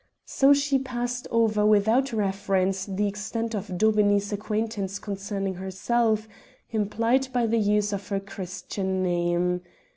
[0.25, 6.27] So she passed over without reference the extent of Daubeney's acquaintance concerning herself,
[6.71, 9.61] implied by the use of her Christian name.